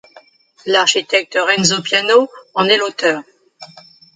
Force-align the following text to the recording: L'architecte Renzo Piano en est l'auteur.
L'architecte 0.65 1.37
Renzo 1.39 1.79
Piano 1.83 2.27
en 2.55 2.65
est 2.65 2.77
l'auteur. 2.77 3.21